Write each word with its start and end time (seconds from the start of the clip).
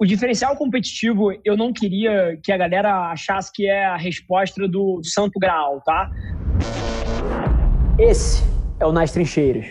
O 0.00 0.06
diferencial 0.06 0.56
competitivo, 0.56 1.30
eu 1.44 1.58
não 1.58 1.74
queria 1.74 2.38
que 2.42 2.50
a 2.50 2.56
galera 2.56 3.10
achasse 3.10 3.52
que 3.52 3.68
é 3.68 3.84
a 3.84 3.98
resposta 3.98 4.66
do, 4.66 4.98
do 4.98 5.04
Santo 5.04 5.38
Graal, 5.38 5.82
tá? 5.82 6.10
Esse 7.98 8.42
é 8.80 8.86
o 8.86 8.92
Nas 8.92 9.12
Trincheiras. 9.12 9.66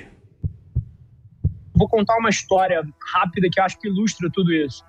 Vou 1.76 1.90
contar 1.90 2.16
uma 2.20 2.30
história 2.30 2.84
rápida 3.12 3.48
que 3.52 3.60
eu 3.60 3.64
acho 3.64 3.80
que 3.80 3.88
ilustra 3.88 4.30
tudo 4.32 4.54
isso. 4.54 4.84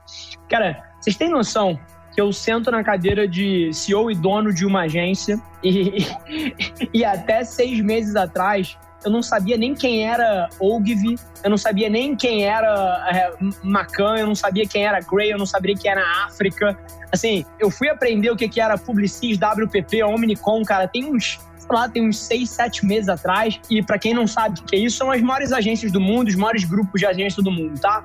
Cara, 0.51 0.85
vocês 1.01 1.17
têm 1.17 1.31
noção 1.31 1.81
que 2.15 2.21
eu 2.21 2.31
sento 2.35 2.71
na 2.71 2.85
cadeira 2.85 3.27
de 3.27 3.73
CEO 3.73 4.11
e 4.11 4.15
dono 4.15 4.53
de 4.53 4.67
uma 4.67 4.83
agência 4.83 5.41
e, 5.65 6.05
e 6.93 7.03
até 7.03 7.45
seis 7.45 7.81
meses 7.81 8.15
atrás 8.15 8.79
eu 9.05 9.11
não 9.11 9.23
sabia 9.23 9.57
nem 9.57 9.75
quem 9.75 10.07
era 10.07 10.49
Ogilvy, 10.59 11.17
eu 11.43 11.51
não 11.51 11.57
sabia 11.57 11.89
nem 11.89 12.15
quem 12.15 12.45
era 12.45 13.07
é, 13.11 13.33
Macan, 13.63 14.17
eu 14.17 14.27
não 14.27 14.35
sabia 14.35 14.67
quem 14.67 14.87
era 14.87 15.01
Gray, 15.01 15.31
eu 15.31 15.39
não 15.39 15.47
sabia 15.47 15.75
quem 15.75 15.91
era 15.91 16.03
África. 16.27 16.79
Assim, 17.13 17.45
eu 17.59 17.71
fui 17.71 17.89
aprender 17.89 18.31
o 18.31 18.37
que, 18.37 18.49
que 18.49 18.61
era 18.61 18.77
Publicis, 18.79 19.39
WPP, 19.39 20.03
Omnicom, 20.05 20.63
cara, 20.63 20.87
tem 20.87 21.05
uns 21.05 21.39
lá, 21.73 21.89
tem 21.89 22.07
uns 22.07 22.19
seis, 22.19 22.51
sete 22.51 22.85
meses 22.85 23.09
atrás. 23.09 23.61
E 23.71 23.83
para 23.83 23.99
quem 23.99 24.15
não 24.15 24.27
sabe 24.27 24.61
o 24.61 24.65
que 24.65 24.77
é 24.77 24.79
isso, 24.81 24.99
são 24.99 25.11
as 25.11 25.21
maiores 25.23 25.53
agências 25.53 25.93
do 25.93 26.01
mundo, 26.01 26.29
os 26.29 26.35
maiores 26.35 26.65
grupos 26.65 27.01
de 27.01 27.07
agências 27.07 27.43
do 27.45 27.51
mundo, 27.51 27.79
tá? 27.81 28.05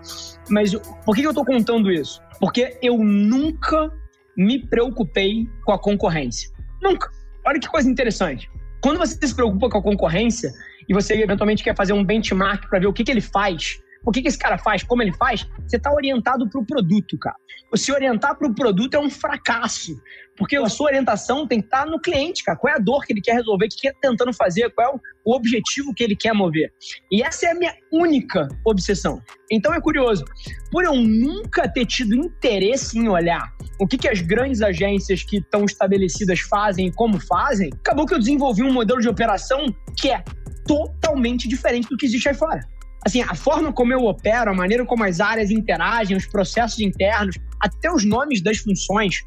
Mas 0.49 0.73
por 1.05 1.15
que 1.15 1.23
eu 1.23 1.34
tô 1.34 1.43
contando 1.43 1.91
isso? 1.91 2.21
Porque 2.39 2.77
eu 2.81 2.98
nunca 2.98 3.91
me 4.37 4.59
preocupei 4.59 5.48
com 5.63 5.71
a 5.71 5.79
concorrência. 5.79 6.49
Nunca. 6.81 7.09
Olha 7.45 7.59
que 7.59 7.67
coisa 7.67 7.89
interessante. 7.89 8.49
Quando 8.81 8.98
você 8.98 9.15
se 9.25 9.34
preocupa 9.34 9.70
com 9.70 9.77
a 9.77 9.81
concorrência 9.81 10.51
e 10.88 10.94
você 10.94 11.13
eventualmente 11.16 11.63
quer 11.63 11.75
fazer 11.75 11.94
um 11.94 12.03
benchmark 12.03 12.67
para 12.70 12.80
ver 12.80 12.88
o 12.88 12.93
que, 12.93 13.03
que 13.03 13.12
ele 13.12 13.21
faz, 13.21 13.80
o 14.05 14.12
que, 14.12 14.21
que 14.21 14.27
esse 14.27 14.38
cara 14.38 14.57
faz, 14.57 14.84
como 14.84 15.02
ele 15.02 15.13
faz, 15.13 15.48
você 15.67 15.77
está 15.77 15.91
orientado 15.91 16.48
para 16.48 16.62
o 16.62 16.66
produto, 16.66 17.17
cara. 17.17 17.35
Se 17.76 17.91
orientar 17.91 18.38
para 18.38 18.48
o 18.48 18.53
produto 18.53 18.93
é 18.93 18.99
um 18.99 19.09
fracasso, 19.09 19.99
porque 20.38 20.55
a 20.55 20.70
sua 20.70 20.88
orientação 20.88 21.48
tem 21.48 21.59
que 21.59 21.65
estar 21.65 21.84
tá 21.84 21.90
no 21.90 21.99
cliente, 21.99 22.43
cara. 22.43 22.57
Qual 22.57 22.71
é 22.71 22.77
a 22.77 22.79
dor 22.79 23.04
que 23.04 23.12
ele 23.12 23.21
quer 23.21 23.34
resolver, 23.34 23.65
o 23.65 23.70
que 23.70 23.87
ele 23.87 23.93
está 23.93 24.09
tentando 24.09 24.32
fazer, 24.32 24.70
qual 24.70 24.93
é 24.93 24.99
o 25.26 25.35
objetivo 25.35 25.93
que 25.93 26.04
ele 26.04 26.15
quer 26.15 26.34
mover. 26.34 26.71
E 27.12 27.24
essa 27.24 27.48
é 27.48 27.52
a 27.52 27.55
minha 27.55 27.74
única 27.91 28.48
obsessão. 28.63 29.21
Então 29.52 29.74
é 29.74 29.81
curioso, 29.81 30.24
por 30.71 30.85
eu 30.85 30.96
nunca 30.96 31.68
ter 31.68 31.85
tido 31.85 32.15
interesse 32.15 32.98
em 32.98 33.09
olhar 33.09 33.54
o 33.79 33.87
que, 33.87 33.98
que 33.98 34.07
as 34.07 34.21
grandes 34.21 34.62
agências 34.62 35.24
que 35.24 35.37
estão 35.37 35.65
estabelecidas 35.65 36.40
fazem 36.40 36.87
e 36.87 36.91
como 36.93 37.20
fazem, 37.20 37.70
acabou 37.74 38.05
que 38.05 38.13
eu 38.13 38.20
desenvolvi 38.20 38.63
um 38.63 38.71
modelo 38.71 39.02
de 39.02 39.09
operação 39.09 39.65
que 39.98 40.09
é 40.09 40.24
totalmente 40.66 41.48
diferente 41.48 41.88
do 41.90 41.98
que 41.98 42.05
existe 42.05 42.30
aí 42.30 42.35
fora 42.35 42.62
assim, 43.05 43.21
a 43.21 43.35
forma 43.35 43.71
como 43.71 43.94
eu 43.94 44.04
opero, 44.05 44.49
a 44.49 44.54
maneira 44.54 44.84
como 44.84 45.04
as 45.04 45.20
áreas 45.20 45.52
interagem, 45.52 46.18
os 46.18 46.26
processos 46.26 46.80
internos, 46.80 47.38
até 47.62 47.91
os 47.91 48.04
nomes 48.04 48.41
das 48.41 48.58
funções 48.58 49.21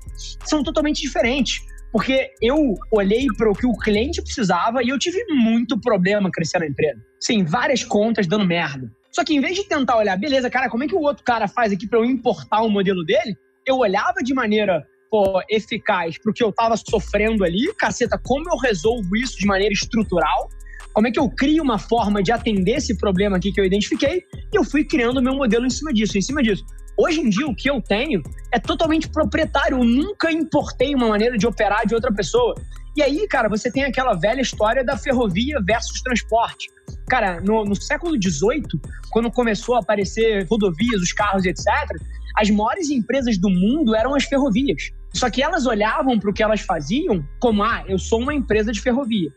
são 0.44 0.64
totalmente 0.64 1.00
diferentes. 1.00 1.60
Porque 1.92 2.30
eu 2.42 2.74
olhei 2.92 3.26
para 3.38 3.50
o 3.50 3.54
que 3.54 3.66
o 3.66 3.72
cliente 3.78 4.20
precisava 4.20 4.82
e 4.82 4.88
eu 4.88 4.98
tive 4.98 5.24
muito 5.30 5.80
problema 5.80 6.28
crescer 6.30 6.58
na 6.58 6.66
empresa. 6.66 7.00
Sim, 7.18 7.44
várias 7.44 7.82
contas 7.82 8.26
dando 8.26 8.44
merda. 8.44 8.90
Só 9.10 9.24
que 9.24 9.34
em 9.34 9.40
vez 9.40 9.56
de 9.56 9.64
tentar 9.64 9.96
olhar, 9.96 10.18
beleza, 10.18 10.50
cara, 10.50 10.68
como 10.68 10.84
é 10.84 10.88
que 10.88 10.94
o 10.94 11.00
outro 11.00 11.24
cara 11.24 11.48
faz 11.48 11.72
aqui 11.72 11.86
para 11.86 11.98
eu 11.98 12.04
importar 12.04 12.60
o 12.60 12.68
modelo 12.68 13.04
dele? 13.04 13.36
Eu 13.66 13.78
olhava 13.78 14.22
de 14.22 14.34
maneira 14.34 14.86
pô, 15.10 15.40
eficaz 15.48 16.18
para 16.18 16.30
o 16.30 16.34
que 16.34 16.44
eu 16.44 16.50
estava 16.50 16.76
sofrendo 16.76 17.42
ali, 17.42 17.72
caceta, 17.78 18.20
como 18.22 18.50
eu 18.50 18.58
resolvo 18.58 19.16
isso 19.16 19.38
de 19.38 19.46
maneira 19.46 19.72
estrutural 19.72 20.48
como 20.98 21.06
é 21.06 21.12
que 21.12 21.20
eu 21.20 21.30
crio 21.30 21.62
uma 21.62 21.78
forma 21.78 22.20
de 22.20 22.32
atender 22.32 22.78
esse 22.78 22.98
problema 22.98 23.36
aqui 23.36 23.52
que 23.52 23.60
eu 23.60 23.64
identifiquei? 23.64 24.24
E 24.52 24.58
eu 24.58 24.64
fui 24.64 24.82
criando 24.82 25.18
o 25.18 25.22
meu 25.22 25.32
modelo 25.32 25.64
em 25.64 25.70
cima 25.70 25.92
disso, 25.92 26.18
em 26.18 26.20
cima 26.20 26.42
disso. 26.42 26.64
Hoje 26.98 27.20
em 27.20 27.28
dia, 27.28 27.46
o 27.46 27.54
que 27.54 27.70
eu 27.70 27.80
tenho 27.80 28.20
é 28.52 28.58
totalmente 28.58 29.08
proprietário. 29.08 29.78
Eu 29.78 29.84
nunca 29.84 30.32
importei 30.32 30.96
uma 30.96 31.06
maneira 31.06 31.38
de 31.38 31.46
operar 31.46 31.86
de 31.86 31.94
outra 31.94 32.12
pessoa. 32.12 32.52
E 32.96 33.02
aí, 33.04 33.28
cara, 33.28 33.48
você 33.48 33.70
tem 33.70 33.84
aquela 33.84 34.14
velha 34.14 34.40
história 34.40 34.84
da 34.84 34.96
ferrovia 34.96 35.60
versus 35.64 36.02
transporte. 36.02 36.68
Cara, 37.08 37.40
no, 37.42 37.62
no 37.62 37.76
século 37.76 38.20
XVIII, 38.20 38.64
quando 39.12 39.30
começou 39.30 39.76
a 39.76 39.78
aparecer 39.78 40.48
rodovias, 40.50 41.00
os 41.00 41.12
carros 41.12 41.44
etc., 41.44 41.64
as 42.34 42.50
maiores 42.50 42.90
empresas 42.90 43.38
do 43.38 43.48
mundo 43.48 43.94
eram 43.94 44.16
as 44.16 44.24
ferrovias. 44.24 44.90
Só 45.14 45.30
que 45.30 45.44
elas 45.44 45.64
olhavam 45.64 46.18
para 46.18 46.28
o 46.28 46.34
que 46.34 46.42
elas 46.42 46.62
faziam 46.62 47.24
como: 47.38 47.62
ah, 47.62 47.84
eu 47.86 48.00
sou 48.00 48.20
uma 48.20 48.34
empresa 48.34 48.72
de 48.72 48.80
ferrovia. 48.80 49.30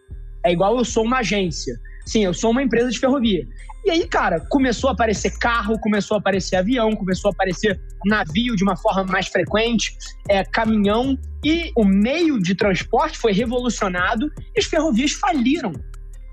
É 0.44 0.52
igual 0.52 0.78
eu 0.78 0.86
sou 0.86 1.04
uma 1.04 1.20
agência. 1.20 1.76
Sim, 2.06 2.26
eu 2.26 2.34
sou 2.34 2.52
uma 2.52 2.64
empresa 2.64 2.90
de 2.90 3.00
ferrovia. 3.00 3.46
E 3.84 3.90
aí, 3.90 4.08
cara, 4.08 4.40
começou 4.50 4.90
a 4.90 4.94
aparecer 4.94 5.32
carro, 5.40 5.80
começou 5.80 6.16
a 6.16 6.20
aparecer 6.20 6.56
avião, 6.56 6.92
começou 6.96 7.30
a 7.30 7.34
aparecer 7.34 7.80
navio 8.06 8.56
de 8.56 8.64
uma 8.64 8.76
forma 8.76 9.04
mais 9.06 9.28
frequente, 9.28 9.96
é, 10.30 10.44
caminhão, 10.44 11.18
e 11.44 11.72
o 11.76 11.84
meio 11.84 12.40
de 12.40 12.54
transporte 12.54 13.18
foi 13.18 13.34
revolucionado 13.34 14.32
e 14.56 14.60
as 14.60 14.66
ferrovias 14.66 15.12
faliram. 15.12 15.72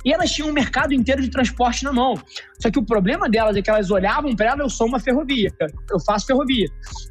E 0.05 0.13
elas 0.13 0.31
tinham 0.31 0.51
um 0.51 0.53
mercado 0.53 0.93
inteiro 0.93 1.23
de 1.23 1.31
transporte 1.31 1.85
na 1.85 1.93
mão. 1.93 2.15
Só 2.61 2.71
que 2.71 2.79
o 2.79 2.85
problema 2.85 3.29
delas 3.29 3.57
é 3.57 3.63
que 3.63 3.71
elas 3.71 3.91
olhavam 3.91 4.35
para 4.37 4.51
ela, 4.51 4.63
eu 4.63 4.71
sou 4.71 4.87
uma 4.87 5.01
ferrovia, 5.01 5.51
eu 5.91 6.01
faço 6.01 6.27
ferrovia. 6.27 6.67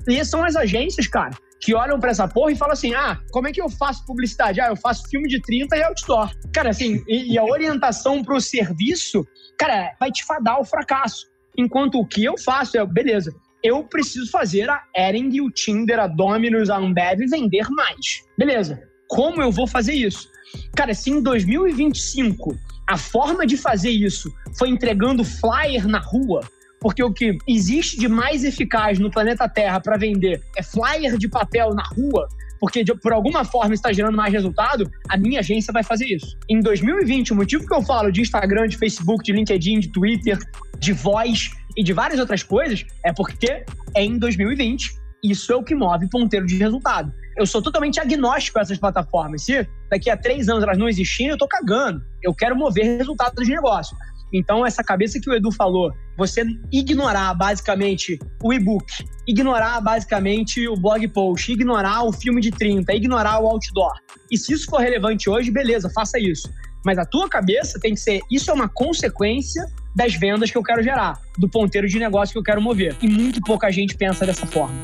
E 0.08 0.24
são 0.24 0.44
as 0.44 0.56
agências, 0.56 1.08
cara, 1.08 1.32
que 1.60 1.74
olham 1.74 2.00
para 2.00 2.12
essa 2.12 2.28
porra 2.28 2.52
e 2.52 2.56
falam 2.56 2.74
assim: 2.74 2.94
ah, 2.94 3.20
como 3.32 3.48
é 3.48 3.52
que 3.52 3.62
eu 3.62 3.70
faço 3.70 4.06
publicidade? 4.06 4.62
Ah, 4.62 4.68
eu 4.68 4.76
faço 4.76 5.08
filme 5.10 5.28
de 5.28 5.42
30 5.42 5.76
e 5.76 5.84
outdoor. 5.84 6.32
Cara, 6.54 6.70
assim, 6.70 7.04
e, 7.08 7.34
e 7.34 7.38
a 7.38 7.44
orientação 7.44 8.24
pro 8.24 8.40
serviço, 8.40 9.26
cara, 9.58 9.96
vai 10.00 10.12
te 10.12 10.26
fadar 10.26 10.56
ao 10.56 10.66
fracasso. 10.66 11.28
Enquanto 11.58 12.00
o 12.00 12.06
que 12.06 12.24
eu 12.24 12.38
faço 12.38 12.78
é, 12.78 12.86
beleza, 12.86 13.34
eu 13.64 13.84
preciso 13.84 14.30
fazer 14.30 14.70
a 14.70 14.84
Ering, 14.96 15.42
o 15.42 15.50
Tinder, 15.50 16.00
a 16.00 16.08
Dominus, 16.08 16.70
a 16.70 16.78
Ambev 16.78 17.20
vender 17.30 17.68
mais. 17.70 18.24
Beleza. 18.38 18.82
Como 19.08 19.42
eu 19.42 19.52
vou 19.52 19.66
fazer 19.66 19.94
isso? 19.94 20.30
Cara, 20.76 20.94
se 20.94 21.10
em 21.10 21.22
2025 21.22 22.56
a 22.88 22.98
forma 22.98 23.46
de 23.46 23.58
fazer 23.58 23.90
isso 23.90 24.32
foi 24.58 24.70
entregando 24.70 25.24
flyer 25.24 25.88
na 25.88 26.00
rua, 26.00 26.42
porque 26.88 27.04
o 27.04 27.12
que 27.12 27.38
existe 27.46 28.00
de 28.00 28.08
mais 28.08 28.46
eficaz 28.46 28.98
no 28.98 29.12
planeta 29.12 29.50
Terra 29.50 29.78
para 29.78 29.98
vender 29.98 30.42
é 30.56 30.64
flyer 30.64 31.18
de 31.18 31.28
papel 31.28 31.74
na 31.74 31.84
rua, 31.84 32.30
porque 32.62 32.82
de, 32.82 32.96
por 32.96 33.12
alguma 33.12 33.44
forma 33.44 33.74
está 33.74 33.92
gerando 33.92 34.16
mais 34.16 34.32
resultado, 34.32 34.90
a 35.10 35.18
minha 35.18 35.42
agência 35.42 35.74
vai 35.74 35.84
fazer 35.84 36.06
isso. 36.06 36.38
Em 36.50 36.62
2020, 36.62 37.34
o 37.34 37.36
motivo 37.36 37.68
que 37.68 37.74
eu 37.74 37.82
falo 37.82 38.10
de 38.10 38.22
Instagram, 38.22 38.70
de 38.70 38.78
Facebook, 38.78 39.22
de 39.22 39.34
LinkedIn, 39.34 39.82
de 39.82 39.90
Twitter, 39.90 40.40
de 40.80 40.94
voz 40.94 41.52
e 41.76 41.84
de 41.84 41.92
várias 41.92 42.22
outras 42.22 42.42
coisas 42.42 42.86
é 43.04 43.12
porque 43.12 43.66
é 43.94 44.06
em 44.06 44.18
2020 44.18 44.96
isso 45.22 45.52
é 45.52 45.58
o 45.58 45.64
que 45.64 45.76
move 45.76 46.08
ponteiro 46.10 46.46
de 46.46 46.56
resultado. 46.56 47.12
Eu 47.36 47.46
sou 47.46 47.62
totalmente 47.62 48.00
agnóstico 48.00 48.60
a 48.60 48.62
essas 48.62 48.78
plataformas. 48.78 49.44
Se 49.44 49.68
daqui 49.92 50.10
a 50.10 50.16
três 50.16 50.48
anos 50.48 50.64
elas 50.64 50.78
não 50.78 50.88
existirem, 50.88 51.32
eu 51.32 51.38
tô 51.38 51.50
cagando. 51.50 52.02
Eu 52.24 52.34
quero 52.34 52.56
mover 52.56 52.98
resultados 52.98 53.46
de 53.46 53.52
negócio. 53.52 53.98
Então, 54.34 54.66
essa 54.66 54.84
cabeça 54.84 55.20
que 55.20 55.30
o 55.30 55.34
Edu 55.34 55.52
falou, 55.52 55.92
você 56.18 56.44
ignorar 56.72 57.34
basicamente 57.34 58.20
o 58.44 58.54
e-book, 58.54 58.86
ignorar 59.28 59.80
basicamente 59.82 60.68
o 60.68 60.76
blog 60.76 61.08
post, 61.10 61.52
ignorar 61.52 62.04
o 62.04 62.12
filme 62.12 62.42
de 62.42 62.52
30, 62.52 62.94
ignorar 62.94 63.40
o 63.40 63.48
outdoor. 63.48 63.94
E 64.32 64.38
se 64.38 64.54
isso 64.54 64.70
for 64.70 64.80
relevante 64.80 65.30
hoje, 65.30 65.52
beleza, 65.52 65.90
faça 65.94 66.20
isso. 66.20 66.52
Mas 66.86 66.98
a 66.98 67.06
tua 67.06 67.30
cabeça 67.30 67.80
tem 67.80 67.94
que 67.94 68.00
ser, 68.00 68.22
isso 68.32 68.50
é 68.52 68.54
uma 68.54 68.70
consequência 68.70 69.66
das 69.96 70.14
vendas 70.16 70.52
que 70.52 70.58
eu 70.58 70.64
quero 70.64 70.84
gerar, 70.84 71.20
do 71.38 71.50
ponteiro 71.50 71.88
de 71.88 71.98
negócio 72.00 72.34
que 72.34 72.40
eu 72.40 72.44
quero 72.44 72.62
mover. 72.62 72.96
E 73.02 73.08
muito 73.08 73.42
pouca 73.42 73.72
gente 73.72 73.96
pensa 73.96 74.26
dessa 74.26 74.46
forma. 74.46 74.76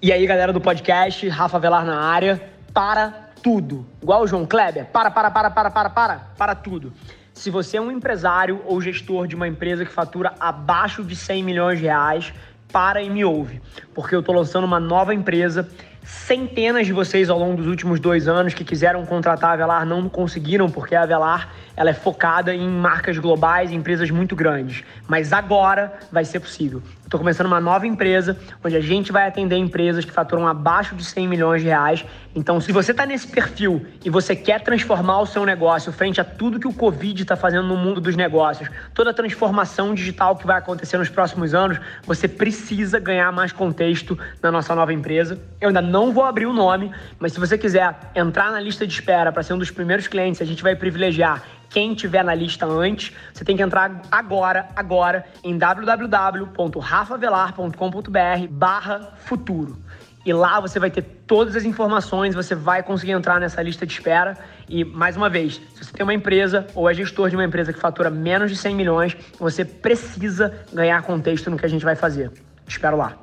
E 0.00 0.12
aí, 0.12 0.24
galera 0.26 0.52
do 0.52 0.60
podcast, 0.60 1.26
Rafa 1.28 1.58
Velar 1.58 1.84
na 1.84 2.00
área, 2.00 2.40
para 2.72 3.32
tudo. 3.42 3.86
Igual 4.00 4.22
o 4.22 4.26
João 4.26 4.46
Kleber, 4.46 4.86
para, 4.86 5.10
para, 5.10 5.30
para, 5.30 5.50
para, 5.50 5.70
para, 5.70 5.90
para, 5.90 6.14
para 6.36 6.54
tudo. 6.54 6.92
Se 7.38 7.50
você 7.50 7.76
é 7.76 7.80
um 7.80 7.88
empresário 7.88 8.60
ou 8.66 8.80
gestor 8.80 9.28
de 9.28 9.36
uma 9.36 9.46
empresa 9.46 9.84
que 9.84 9.92
fatura 9.92 10.34
abaixo 10.40 11.04
de 11.04 11.14
100 11.14 11.44
milhões 11.44 11.78
de 11.78 11.84
reais, 11.84 12.34
para 12.72 13.00
e 13.00 13.08
me 13.08 13.24
ouve, 13.24 13.62
porque 13.94 14.12
eu 14.12 14.18
estou 14.18 14.34
lançando 14.34 14.64
uma 14.64 14.80
nova 14.80 15.14
empresa. 15.14 15.68
Centenas 16.08 16.86
de 16.86 16.92
vocês 16.94 17.28
ao 17.28 17.38
longo 17.38 17.58
dos 17.58 17.66
últimos 17.66 18.00
dois 18.00 18.26
anos 18.26 18.54
que 18.54 18.64
quiseram 18.64 19.04
contratar 19.04 19.50
a 19.50 19.52
Avelar 19.52 19.84
não 19.84 20.08
conseguiram, 20.08 20.70
porque 20.70 20.94
a 20.94 21.02
Avelar 21.02 21.50
ela 21.76 21.90
é 21.90 21.92
focada 21.92 22.54
em 22.54 22.66
marcas 22.66 23.18
globais, 23.18 23.70
em 23.70 23.76
empresas 23.76 24.10
muito 24.10 24.34
grandes. 24.34 24.82
Mas 25.06 25.34
agora 25.34 25.92
vai 26.10 26.24
ser 26.24 26.40
possível. 26.40 26.82
Estou 27.04 27.20
começando 27.20 27.46
uma 27.46 27.60
nova 27.60 27.86
empresa, 27.86 28.36
onde 28.62 28.76
a 28.76 28.80
gente 28.80 29.10
vai 29.10 29.26
atender 29.26 29.56
empresas 29.56 30.04
que 30.04 30.10
faturam 30.10 30.46
abaixo 30.46 30.94
de 30.94 31.02
100 31.02 31.26
milhões 31.26 31.62
de 31.62 31.68
reais. 31.68 32.04
Então, 32.34 32.60
se 32.60 32.70
você 32.70 32.90
está 32.90 33.06
nesse 33.06 33.26
perfil 33.26 33.86
e 34.04 34.10
você 34.10 34.36
quer 34.36 34.60
transformar 34.60 35.20
o 35.20 35.26
seu 35.26 35.46
negócio 35.46 35.90
frente 35.90 36.20
a 36.20 36.24
tudo 36.24 36.60
que 36.60 36.68
o 36.68 36.72
Covid 36.72 37.22
está 37.22 37.34
fazendo 37.34 37.66
no 37.66 37.78
mundo 37.78 37.98
dos 37.98 38.14
negócios, 38.14 38.68
toda 38.92 39.10
a 39.10 39.14
transformação 39.14 39.94
digital 39.94 40.36
que 40.36 40.46
vai 40.46 40.58
acontecer 40.58 40.98
nos 40.98 41.08
próximos 41.08 41.54
anos, 41.54 41.80
você 42.04 42.28
precisa 42.28 42.98
ganhar 42.98 43.32
mais 43.32 43.52
contexto 43.52 44.18
na 44.42 44.52
nossa 44.52 44.74
nova 44.74 44.92
empresa. 44.92 45.40
Eu 45.60 45.68
ainda 45.68 45.80
não 45.80 45.97
não 45.98 46.12
vou 46.12 46.22
abrir 46.22 46.46
o 46.46 46.52
nome, 46.52 46.92
mas 47.18 47.32
se 47.32 47.40
você 47.40 47.58
quiser 47.58 47.98
entrar 48.14 48.52
na 48.52 48.60
lista 48.60 48.86
de 48.86 48.92
espera 48.92 49.32
para 49.32 49.42
ser 49.42 49.54
um 49.54 49.58
dos 49.58 49.72
primeiros 49.72 50.06
clientes, 50.06 50.40
a 50.40 50.44
gente 50.44 50.62
vai 50.62 50.76
privilegiar 50.76 51.42
quem 51.68 51.92
tiver 51.92 52.22
na 52.22 52.32
lista 52.34 52.66
antes, 52.66 53.12
você 53.34 53.44
tem 53.44 53.56
que 53.56 53.62
entrar 53.62 54.00
agora, 54.10 54.68
agora, 54.76 55.24
em 55.42 55.58
www.rafavelar.com.br 55.58 58.46
barra 58.48 59.12
futuro. 59.24 59.76
E 60.24 60.32
lá 60.32 60.60
você 60.60 60.78
vai 60.78 60.90
ter 60.90 61.02
todas 61.26 61.56
as 61.56 61.64
informações, 61.64 62.32
você 62.32 62.54
vai 62.54 62.80
conseguir 62.82 63.12
entrar 63.12 63.40
nessa 63.40 63.60
lista 63.60 63.84
de 63.84 63.92
espera. 63.92 64.38
E, 64.68 64.84
mais 64.84 65.16
uma 65.16 65.28
vez, 65.28 65.60
se 65.74 65.84
você 65.84 65.92
tem 65.92 66.04
uma 66.04 66.14
empresa 66.14 66.64
ou 66.76 66.88
é 66.88 66.94
gestor 66.94 67.28
de 67.28 67.34
uma 67.34 67.44
empresa 67.44 67.72
que 67.72 67.80
fatura 67.80 68.08
menos 68.08 68.52
de 68.52 68.56
100 68.56 68.74
milhões, 68.74 69.16
você 69.38 69.64
precisa 69.64 70.64
ganhar 70.72 71.02
contexto 71.02 71.50
no 71.50 71.56
que 71.56 71.66
a 71.66 71.68
gente 71.68 71.84
vai 71.84 71.96
fazer. 71.96 72.30
Te 72.66 72.72
espero 72.72 72.96
lá. 72.96 73.18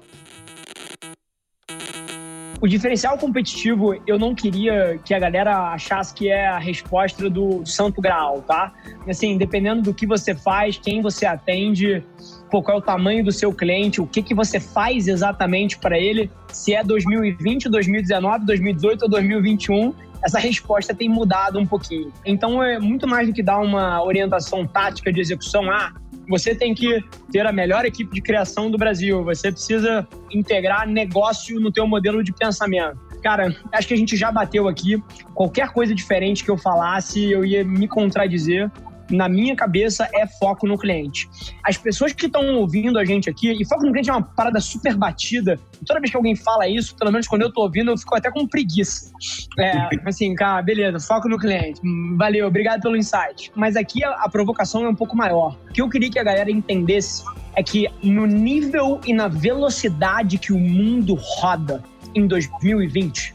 O 2.65 2.67
diferencial 2.67 3.15
competitivo, 3.15 3.93
eu 4.07 4.17
não 4.17 4.33
queria 4.33 4.99
que 5.05 5.13
a 5.13 5.19
galera 5.19 5.71
achasse 5.73 6.11
que 6.11 6.29
é 6.29 6.47
a 6.47 6.57
resposta 6.57 7.29
do 7.29 7.63
santo 7.63 8.01
graal, 8.01 8.41
tá? 8.41 8.73
Assim, 9.07 9.37
dependendo 9.37 9.83
do 9.83 9.93
que 9.93 10.07
você 10.07 10.33
faz, 10.33 10.75
quem 10.75 10.99
você 10.99 11.27
atende, 11.27 12.03
qual 12.49 12.63
é 12.69 12.73
o 12.73 12.81
tamanho 12.81 13.23
do 13.23 13.31
seu 13.31 13.53
cliente, 13.53 14.01
o 14.01 14.07
que, 14.07 14.23
que 14.23 14.33
você 14.33 14.59
faz 14.59 15.07
exatamente 15.07 15.77
para 15.77 15.99
ele, 15.99 16.27
se 16.51 16.73
é 16.73 16.83
2020, 16.83 17.69
2019, 17.69 18.47
2018 18.47 19.03
ou 19.03 19.09
2021, 19.09 19.93
essa 20.25 20.39
resposta 20.39 20.91
tem 20.95 21.07
mudado 21.07 21.59
um 21.59 21.67
pouquinho. 21.67 22.11
Então 22.25 22.63
é 22.63 22.79
muito 22.79 23.07
mais 23.07 23.27
do 23.27 23.33
que 23.33 23.43
dar 23.43 23.59
uma 23.59 24.03
orientação 24.03 24.65
tática 24.65 25.13
de 25.13 25.21
execução. 25.21 25.69
Ah, 25.69 25.93
você 26.27 26.55
tem 26.55 26.73
que 26.73 27.03
ter 27.31 27.45
a 27.45 27.51
melhor 27.51 27.85
equipe 27.85 28.13
de 28.13 28.21
criação 28.21 28.69
do 28.69 28.77
Brasil, 28.77 29.23
você 29.23 29.51
precisa 29.51 30.07
integrar 30.31 30.87
negócio 30.87 31.59
no 31.59 31.71
teu 31.71 31.87
modelo 31.87 32.23
de 32.23 32.33
pensamento. 32.33 32.97
Cara, 33.21 33.55
acho 33.71 33.87
que 33.87 33.93
a 33.93 33.97
gente 33.97 34.15
já 34.15 34.31
bateu 34.31 34.67
aqui. 34.67 35.01
Qualquer 35.33 35.69
coisa 35.69 35.95
diferente 35.95 36.43
que 36.43 36.51
eu 36.51 36.57
falasse, 36.57 37.31
eu 37.31 37.43
ia 37.43 37.63
me 37.63 37.87
contradizer 37.87 38.71
na 39.09 39.29
minha 39.29 39.55
cabeça, 39.55 40.09
é 40.13 40.25
foco 40.27 40.67
no 40.67 40.77
cliente. 40.77 41.29
As 41.63 41.77
pessoas 41.77 42.13
que 42.13 42.25
estão 42.25 42.55
ouvindo 42.55 42.97
a 42.97 43.05
gente 43.05 43.29
aqui, 43.29 43.51
e 43.51 43.65
foco 43.65 43.85
no 43.85 43.91
cliente 43.91 44.09
é 44.09 44.13
uma 44.13 44.21
parada 44.21 44.59
super 44.59 44.95
batida. 44.95 45.59
Toda 45.85 45.99
vez 45.99 46.11
que 46.11 46.17
alguém 46.17 46.35
fala 46.35 46.67
isso, 46.67 46.95
pelo 46.95 47.11
menos 47.11 47.27
quando 47.27 47.43
eu 47.43 47.51
tô 47.51 47.61
ouvindo, 47.61 47.91
eu 47.91 47.97
fico 47.97 48.15
até 48.15 48.31
com 48.31 48.47
preguiça. 48.47 49.11
É, 49.59 49.89
assim, 50.05 50.33
cara, 50.35 50.61
beleza, 50.61 50.99
foco 50.99 51.27
no 51.27 51.37
cliente. 51.37 51.79
Valeu, 52.17 52.47
obrigado 52.47 52.81
pelo 52.81 52.95
insight. 52.95 53.51
Mas 53.55 53.75
aqui 53.75 54.03
a, 54.03 54.11
a 54.11 54.29
provocação 54.29 54.85
é 54.85 54.89
um 54.89 54.95
pouco 54.95 55.15
maior. 55.15 55.57
O 55.69 55.73
que 55.73 55.81
eu 55.81 55.89
queria 55.89 56.09
que 56.09 56.19
a 56.19 56.23
galera 56.23 56.51
entendesse 56.51 57.23
é 57.55 57.63
que 57.63 57.87
no 58.03 58.25
nível 58.25 58.99
e 59.05 59.13
na 59.13 59.27
velocidade 59.27 60.37
que 60.37 60.51
o 60.51 60.59
mundo 60.59 61.15
roda 61.15 61.83
em 62.13 62.27
2020, 62.27 63.33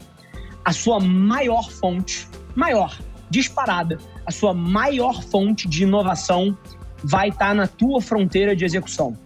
a 0.63 0.71
sua 0.71 0.99
maior 0.99 1.69
fonte, 1.69 2.27
maior, 2.55 2.97
disparada, 3.29 3.97
a 4.25 4.31
sua 4.31 4.53
maior 4.53 5.23
fonte 5.23 5.67
de 5.67 5.83
inovação 5.83 6.57
vai 7.03 7.29
estar 7.29 7.53
na 7.55 7.67
tua 7.67 8.01
fronteira 8.01 8.55
de 8.55 8.63
execução. 8.63 9.17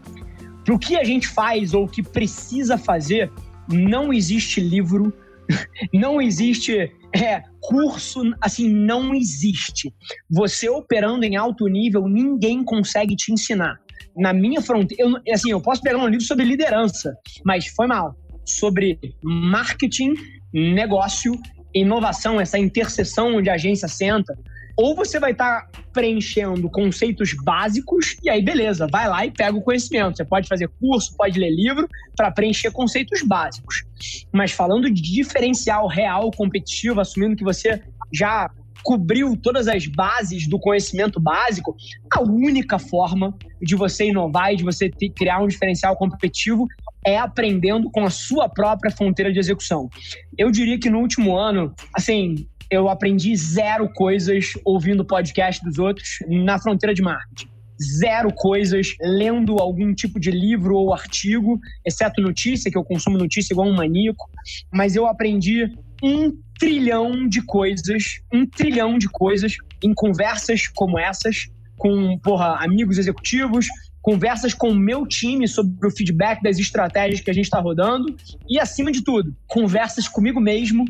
Para 0.63 0.73
o 0.73 0.79
que 0.79 0.95
a 0.95 1.03
gente 1.03 1.27
faz 1.27 1.73
ou 1.73 1.83
o 1.83 1.87
que 1.87 2.01
precisa 2.01 2.77
fazer, 2.77 3.31
não 3.69 4.11
existe 4.11 4.59
livro, 4.59 5.13
não 5.93 6.21
existe 6.21 6.91
é, 7.13 7.43
curso, 7.61 8.21
assim, 8.41 8.69
não 8.69 9.13
existe. 9.13 9.93
Você 10.29 10.69
operando 10.69 11.25
em 11.25 11.35
alto 11.35 11.67
nível, 11.67 12.07
ninguém 12.07 12.63
consegue 12.63 13.15
te 13.15 13.31
ensinar. 13.31 13.79
Na 14.17 14.33
minha 14.33 14.61
fronteira, 14.61 15.03
eu, 15.03 15.33
assim, 15.33 15.51
eu 15.51 15.61
posso 15.61 15.81
pegar 15.81 15.97
um 15.97 16.07
livro 16.07 16.25
sobre 16.25 16.45
liderança, 16.45 17.15
mas 17.43 17.67
foi 17.67 17.87
mal. 17.87 18.15
Sobre 18.45 18.99
marketing, 19.23 20.13
negócio, 20.53 21.33
inovação, 21.73 22.39
essa 22.39 22.57
interseção 22.57 23.35
onde 23.35 23.49
a 23.49 23.55
agência 23.55 23.87
senta, 23.87 24.37
ou 24.77 24.95
você 24.95 25.19
vai 25.19 25.31
estar 25.31 25.61
tá 25.61 25.81
preenchendo 25.93 26.69
conceitos 26.69 27.33
básicos, 27.43 28.17
e 28.21 28.29
aí 28.29 28.41
beleza, 28.41 28.87
vai 28.91 29.07
lá 29.07 29.25
e 29.25 29.31
pega 29.31 29.57
o 29.57 29.61
conhecimento. 29.61 30.17
Você 30.17 30.25
pode 30.25 30.47
fazer 30.47 30.69
curso, 30.79 31.15
pode 31.15 31.39
ler 31.39 31.49
livro 31.49 31.87
para 32.15 32.31
preencher 32.31 32.71
conceitos 32.71 33.21
básicos. 33.21 33.83
Mas 34.31 34.51
falando 34.51 34.89
de 34.91 35.01
diferencial 35.01 35.87
real 35.87 36.29
competitivo, 36.31 36.99
assumindo 36.99 37.35
que 37.35 37.43
você 37.43 37.81
já 38.13 38.49
cobriu 38.83 39.35
todas 39.35 39.67
as 39.67 39.87
bases 39.87 40.47
do 40.47 40.59
conhecimento 40.59 41.19
básico, 41.19 41.75
a 42.11 42.21
única 42.21 42.77
forma 42.77 43.35
de 43.59 43.75
você 43.75 44.09
inovar 44.09 44.53
e 44.53 44.57
de 44.57 44.63
você 44.63 44.89
ter, 44.89 45.09
criar 45.09 45.41
um 45.41 45.47
diferencial 45.47 45.95
competitivo 45.95 46.67
é 47.03 47.17
aprendendo 47.17 47.89
com 47.89 48.05
a 48.05 48.11
sua 48.11 48.47
própria 48.47 48.91
fronteira 48.91 49.33
de 49.33 49.39
execução. 49.39 49.89
Eu 50.37 50.51
diria 50.51 50.79
que 50.79 50.89
no 50.89 50.99
último 50.99 51.35
ano, 51.35 51.73
assim, 51.95 52.47
eu 52.69 52.89
aprendi 52.89 53.35
zero 53.35 53.89
coisas 53.93 54.53
ouvindo 54.63 55.05
podcast 55.05 55.63
dos 55.63 55.77
outros 55.77 56.19
na 56.27 56.59
fronteira 56.59 56.93
de 56.93 57.01
marketing. 57.01 57.49
Zero 57.81 58.31
coisas 58.33 58.95
lendo 59.01 59.57
algum 59.59 59.93
tipo 59.93 60.19
de 60.19 60.31
livro 60.31 60.75
ou 60.75 60.93
artigo, 60.93 61.59
exceto 61.85 62.21
notícia, 62.21 62.71
que 62.71 62.77
eu 62.77 62.83
consumo 62.83 63.17
notícia 63.17 63.53
igual 63.53 63.67
um 63.67 63.75
maníaco. 63.75 64.29
Mas 64.71 64.95
eu 64.95 65.05
aprendi 65.05 65.69
um 66.01 66.31
trilhão 66.57 67.27
de 67.27 67.41
coisas, 67.41 68.21
um 68.33 68.45
trilhão 68.45 68.97
de 68.97 69.09
coisas 69.09 69.55
em 69.83 69.93
conversas 69.93 70.67
como 70.67 70.97
essas, 70.97 71.49
com, 71.77 72.17
porra, 72.19 72.63
amigos 72.63 72.97
executivos, 72.97 73.67
conversas 74.01 74.53
com 74.53 74.69
o 74.69 74.75
meu 74.75 75.05
time 75.07 75.47
sobre 75.47 75.87
o 75.87 75.91
feedback 75.91 76.41
das 76.41 76.59
estratégias 76.59 77.21
que 77.21 77.29
a 77.31 77.33
gente 77.33 77.45
está 77.45 77.59
rodando 77.59 78.15
e, 78.47 78.59
acima 78.59 78.91
de 78.91 79.03
tudo, 79.03 79.35
conversas 79.47 80.07
comigo 80.07 80.39
mesmo 80.39 80.85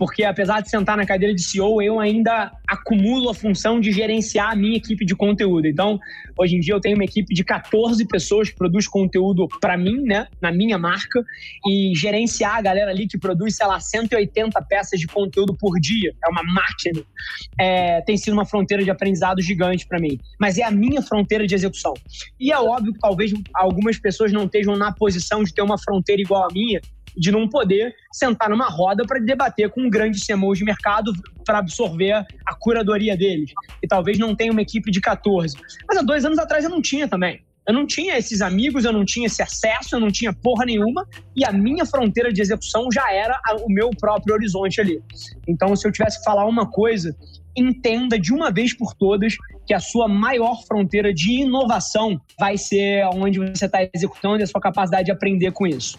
porque 0.00 0.24
apesar 0.24 0.62
de 0.62 0.70
sentar 0.70 0.96
na 0.96 1.04
cadeira 1.04 1.34
de 1.34 1.42
CEO, 1.42 1.82
eu 1.82 2.00
ainda 2.00 2.50
acumulo 2.66 3.28
a 3.28 3.34
função 3.34 3.78
de 3.78 3.92
gerenciar 3.92 4.52
a 4.52 4.56
minha 4.56 4.78
equipe 4.78 5.04
de 5.04 5.14
conteúdo. 5.14 5.66
Então, 5.66 6.00
hoje 6.38 6.56
em 6.56 6.60
dia 6.60 6.72
eu 6.72 6.80
tenho 6.80 6.96
uma 6.96 7.04
equipe 7.04 7.34
de 7.34 7.44
14 7.44 8.02
pessoas 8.06 8.48
que 8.48 8.56
produz 8.56 8.88
conteúdo 8.88 9.46
para 9.60 9.76
mim, 9.76 10.00
né, 10.00 10.26
na 10.40 10.50
minha 10.50 10.78
marca, 10.78 11.22
e 11.68 11.92
gerenciar 11.94 12.56
a 12.56 12.62
galera 12.62 12.90
ali 12.90 13.06
que 13.06 13.18
produz, 13.18 13.56
sei 13.56 13.66
lá, 13.66 13.78
180 13.78 14.62
peças 14.62 14.98
de 14.98 15.06
conteúdo 15.06 15.54
por 15.54 15.78
dia, 15.78 16.14
é 16.24 16.30
uma 16.30 16.42
máquina, 16.44 17.04
é, 17.60 18.00
tem 18.00 18.16
sido 18.16 18.32
uma 18.32 18.46
fronteira 18.46 18.82
de 18.82 18.90
aprendizado 18.90 19.42
gigante 19.42 19.86
para 19.86 20.00
mim. 20.00 20.18
Mas 20.40 20.56
é 20.56 20.62
a 20.62 20.70
minha 20.70 21.02
fronteira 21.02 21.46
de 21.46 21.54
execução. 21.54 21.92
E 22.40 22.50
é 22.50 22.58
óbvio 22.58 22.94
que 22.94 23.00
talvez 23.00 23.34
algumas 23.54 23.98
pessoas 23.98 24.32
não 24.32 24.44
estejam 24.44 24.78
na 24.78 24.92
posição 24.92 25.44
de 25.44 25.52
ter 25.52 25.60
uma 25.60 25.76
fronteira 25.76 26.22
igual 26.22 26.44
a 26.44 26.48
minha, 26.54 26.80
de 27.16 27.30
não 27.30 27.48
poder 27.48 27.94
sentar 28.12 28.50
numa 28.50 28.68
roda 28.68 29.04
para 29.06 29.20
debater 29.20 29.70
com 29.70 29.82
um 29.82 29.90
grande 29.90 30.20
CMO 30.24 30.54
de 30.54 30.64
mercado 30.64 31.12
para 31.44 31.58
absorver 31.58 32.24
a 32.46 32.54
curadoria 32.54 33.16
deles. 33.16 33.52
E 33.82 33.86
talvez 33.86 34.18
não 34.18 34.34
tenha 34.34 34.52
uma 34.52 34.62
equipe 34.62 34.90
de 34.90 35.00
14. 35.00 35.56
Mas 35.88 35.98
há 35.98 36.02
dois 36.02 36.24
anos 36.24 36.38
atrás 36.38 36.64
eu 36.64 36.70
não 36.70 36.82
tinha 36.82 37.08
também. 37.08 37.42
Eu 37.68 37.74
não 37.74 37.86
tinha 37.86 38.16
esses 38.16 38.40
amigos, 38.40 38.84
eu 38.84 38.92
não 38.92 39.04
tinha 39.04 39.26
esse 39.26 39.42
acesso, 39.42 39.94
eu 39.94 40.00
não 40.00 40.10
tinha 40.10 40.32
porra 40.32 40.64
nenhuma, 40.64 41.06
e 41.36 41.44
a 41.44 41.52
minha 41.52 41.84
fronteira 41.84 42.32
de 42.32 42.40
execução 42.40 42.88
já 42.92 43.12
era 43.12 43.38
o 43.62 43.68
meu 43.68 43.90
próprio 43.90 44.34
horizonte 44.34 44.80
ali. 44.80 45.00
Então, 45.46 45.76
se 45.76 45.86
eu 45.86 45.92
tivesse 45.92 46.18
que 46.18 46.24
falar 46.24 46.46
uma 46.46 46.68
coisa, 46.68 47.14
entenda 47.56 48.18
de 48.18 48.32
uma 48.32 48.50
vez 48.50 48.76
por 48.76 48.94
todas 48.94 49.34
que 49.66 49.74
a 49.74 49.78
sua 49.78 50.08
maior 50.08 50.64
fronteira 50.66 51.12
de 51.12 51.42
inovação 51.42 52.20
vai 52.38 52.56
ser 52.56 53.04
onde 53.14 53.38
você 53.38 53.66
está 53.66 53.78
executando 53.94 54.40
e 54.40 54.42
a 54.42 54.46
sua 54.46 54.60
capacidade 54.60 55.04
de 55.04 55.12
aprender 55.12 55.52
com 55.52 55.66
isso. 55.66 55.98